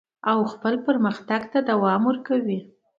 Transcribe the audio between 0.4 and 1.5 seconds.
خپل پرمختګ